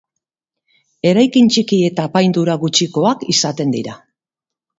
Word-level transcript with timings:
Eraikin 1.09 1.51
txiki 1.55 1.79
eta 1.89 2.07
apaindura 2.09 2.57
gutxikoak 2.65 3.27
izaten 3.37 3.77
dira. 3.79 3.97